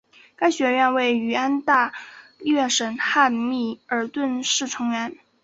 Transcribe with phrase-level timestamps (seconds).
[0.35, 1.93] 该学院位于安大
[2.39, 5.15] 略省汉密尔顿市成员。